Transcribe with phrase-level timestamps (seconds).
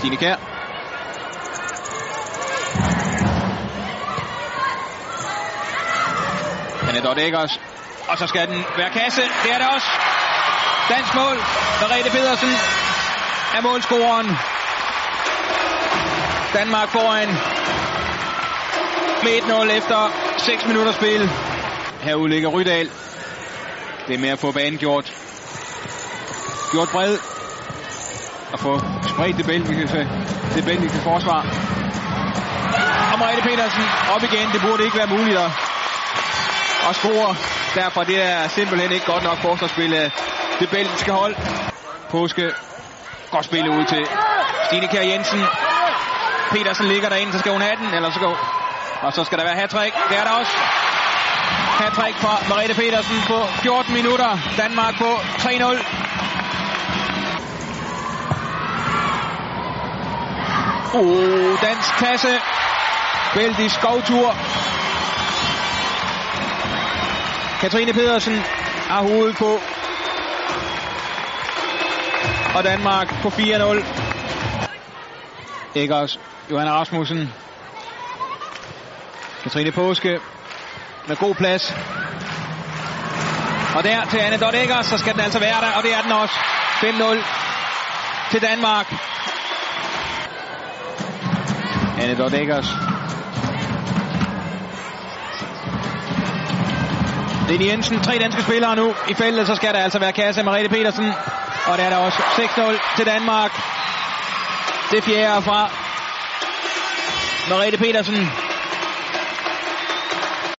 [0.00, 0.36] Stine Kær.
[6.88, 7.60] Annette Eggers.
[8.08, 9.22] Og så skal den være kasse.
[9.42, 9.90] Det er det også.
[10.90, 11.36] Dansk mål.
[11.80, 12.48] Merete Pedersen
[13.56, 14.28] er målscoren.
[16.54, 17.28] Danmark foran
[19.24, 21.30] med 1-0 efter 6 minutter spil.
[22.00, 22.90] Herude ligger Rydal.
[24.06, 25.12] Det er med at få banen gjort,
[26.72, 27.39] gjort bred.
[28.52, 30.08] Og få spredt det belgiske,
[30.54, 31.40] det belgiske forsvar.
[33.12, 34.46] Og Merete Petersen op igen.
[34.52, 35.50] Det burde ikke være muligt at,
[36.88, 37.36] at score.
[37.74, 40.10] Derfor det er simpelthen ikke godt nok forsvarsspil af
[40.60, 41.34] det belgiske hold.
[42.10, 42.52] Påske
[43.30, 44.06] godt spillet ud til
[44.66, 45.40] Stine Kjær Jensen.
[46.50, 48.36] Petersen ligger derinde, så skal hun have den, eller så går
[49.02, 49.94] og så skal der være hattrick.
[50.08, 50.52] Det er der også.
[51.80, 54.38] Hat-trick fra Merete Petersen på 14 minutter.
[54.56, 56.09] Danmark på 3-0.
[60.94, 62.40] Uh, dansk kasse.
[63.34, 64.36] Vældig skovtur.
[67.60, 68.36] Katrine Pedersen
[68.88, 69.60] har hovedet på.
[72.54, 73.84] Og Danmark på 4-0.
[75.74, 77.32] Eggers, Johanna Rasmussen.
[79.42, 80.20] Katrine Påske
[81.08, 81.74] med god plads.
[83.76, 86.02] Og der til Anne Dot Eggers, så skal den altså være der, og det er
[86.02, 86.34] den også.
[86.34, 88.94] 5-0 til Danmark.
[92.00, 92.68] Anne Dot Eggers.
[97.48, 100.42] Lene Jensen, tre danske spillere nu i feltet, så skal der altså være kasse.
[100.42, 101.12] Mariette Petersen,
[101.66, 103.52] og der er der også 6-0 til Danmark.
[104.90, 105.70] Det fjerde fra
[107.48, 108.49] Merete Petersen.